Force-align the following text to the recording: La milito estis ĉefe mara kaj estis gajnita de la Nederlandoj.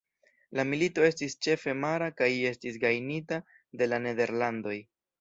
La 0.59 0.63
milito 0.69 1.05
estis 1.07 1.35
ĉefe 1.49 1.77
mara 1.83 2.09
kaj 2.23 2.31
estis 2.53 2.83
gajnita 2.87 3.41
de 3.83 3.93
la 3.95 4.05
Nederlandoj. 4.11 4.79